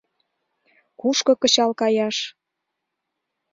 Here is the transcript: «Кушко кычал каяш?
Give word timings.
«Кушко 0.99 1.33
кычал 1.41 1.71
каяш? 1.79 2.17